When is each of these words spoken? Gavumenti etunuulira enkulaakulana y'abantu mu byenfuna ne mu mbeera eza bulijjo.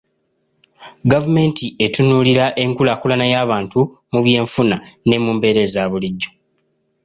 Gavumenti 1.11 1.65
etunuulira 1.85 2.45
enkulaakulana 2.63 3.25
y'abantu 3.33 3.79
mu 4.11 4.19
byenfuna 4.25 4.75
ne 5.07 5.15
mu 5.23 5.31
mbeera 5.35 5.59
eza 5.67 5.83
bulijjo. 5.91 6.29